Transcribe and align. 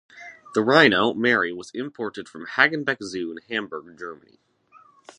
The 0.55 0.63
rhino, 0.63 1.13
Mary, 1.13 1.53
was 1.53 1.69
imported 1.75 2.27
from 2.27 2.41
the 2.41 2.47
Hagenbeck 2.47 3.03
Zoo 3.03 3.29
in 3.29 3.37
Hamburg, 3.47 3.99
Germany. 3.99 4.39